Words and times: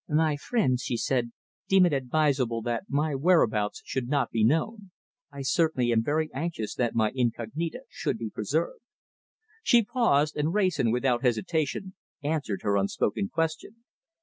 "My 0.09 0.35
friends," 0.35 0.81
she 0.81 0.97
said, 0.97 1.31
"deem 1.67 1.85
it 1.85 1.93
advisable 1.93 2.63
that 2.63 2.85
my 2.89 3.13
whereabouts 3.13 3.83
should 3.85 4.07
not 4.07 4.31
be 4.31 4.43
known. 4.43 4.89
I 5.31 5.43
certainly 5.43 5.91
am 5.91 6.03
very 6.03 6.31
anxious 6.33 6.73
that 6.73 6.95
my 6.95 7.11
incognita 7.13 7.81
should 7.87 8.17
be 8.17 8.31
preserved." 8.31 8.81
She 9.61 9.83
paused, 9.85 10.35
and 10.35 10.55
Wrayson, 10.55 10.89
without 10.91 11.21
hesitation, 11.21 11.93
answered 12.23 12.63
her 12.63 12.77
unspoken 12.77 13.29
question. 13.29 13.83